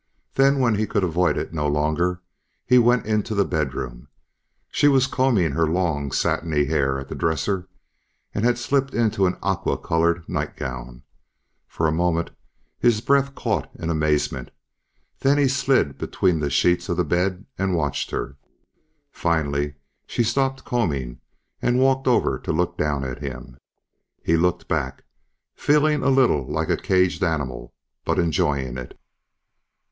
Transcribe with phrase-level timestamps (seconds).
[0.33, 2.23] Then when he could avoid it no longer,
[2.65, 4.07] he went into the bedroom.
[4.71, 7.69] She was combing her long satiny hair at the dresser
[8.33, 11.03] and had slipped into an aqua colored nightgown.
[11.67, 12.31] For a moment,
[12.79, 14.49] his breath caught in amazement,
[15.19, 18.37] then he slid between the sheets of the bed and watched her.
[19.11, 19.75] Finally
[20.07, 21.19] she stopped combing
[21.61, 23.55] and walked over to look down at him.
[24.23, 25.03] He looked back,
[25.53, 28.99] feeling a little like a caged animal but enjoying it.